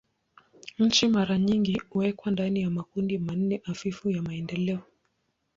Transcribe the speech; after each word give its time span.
Nchi 0.79 1.07
mara 1.07 1.37
nyingi 1.37 1.81
huwekwa 1.89 2.31
ndani 2.31 2.61
ya 2.61 2.69
makundi 2.69 3.17
manne 3.17 3.61
hafifu 3.65 4.09
ya 4.09 4.21
maendeleo. 4.21 4.79